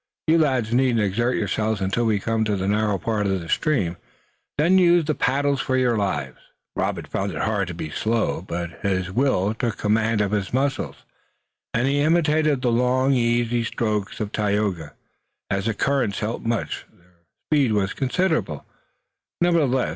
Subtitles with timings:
[0.25, 3.97] You lads needn't exert yourselves until we come to the narrow part of the stream.
[4.57, 6.39] Then use the paddles for your lives."
[6.75, 11.03] Robert found it hard to be slow, but his will took command of his muscles
[11.71, 14.93] and he imitated the long easy strokes of Tayoga.
[15.51, 18.65] As the current helped much, their speed was considerable,
[19.39, 19.89] nevertheless.